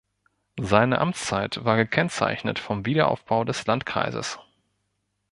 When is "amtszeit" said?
0.97-1.63